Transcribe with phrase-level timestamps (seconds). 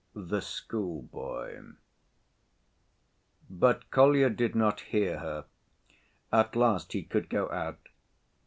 [0.15, 1.61] The Schoolboy
[3.51, 5.45] But Kolya did not hear her.
[6.33, 7.87] At last he could go out.